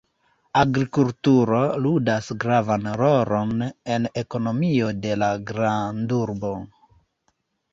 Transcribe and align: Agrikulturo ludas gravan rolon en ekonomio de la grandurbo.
Agrikulturo 0.59 1.59
ludas 1.83 2.29
gravan 2.43 2.87
rolon 3.01 3.67
en 3.97 4.09
ekonomio 4.23 4.89
de 5.05 5.13
la 5.25 5.31
grandurbo. 5.53 6.55